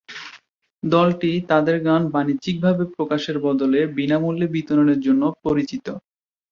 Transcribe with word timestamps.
দলটি 0.83 1.31
তাদের 1.49 1.75
গান 1.85 2.01
বাণিজ্যিকভাবে 2.13 2.83
প্রকাশের 2.95 3.37
বদলে 3.45 3.79
বিনামূল্যে 3.97 4.47
বিতরণের 4.55 4.99
জন্য 5.01 5.23
পরিচিত। 5.43 5.85